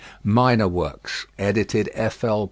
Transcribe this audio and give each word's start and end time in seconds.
Minor 0.23 0.67
works. 0.67 1.27
Ed. 1.37 1.59
F. 1.93 2.23
L. 2.23 2.39